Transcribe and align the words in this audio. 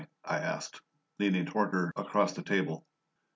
I 0.25 0.39
asked, 0.39 0.81
leaning 1.19 1.45
toward 1.45 1.73
her 1.73 1.93
across 1.95 2.33
the 2.33 2.41
table. 2.41 2.87